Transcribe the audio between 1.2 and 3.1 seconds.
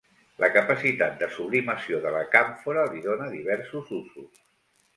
sublimació de la càmfora li